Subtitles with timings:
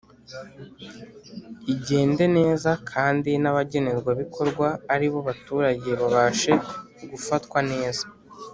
[1.73, 6.51] igende neza kandi n’abagenerwabikorwa ari bo baturage babashe
[7.11, 8.05] gufatwa neza